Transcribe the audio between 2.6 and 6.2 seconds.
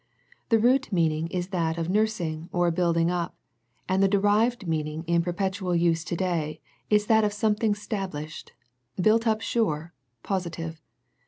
building up, and the derived meaning in perpetual use to